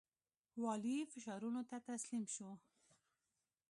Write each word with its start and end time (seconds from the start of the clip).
والي 0.63 0.95
فشارونو 1.11 1.61
ته 1.69 1.77
تسلیم 1.89 2.23
شو. 2.35 2.49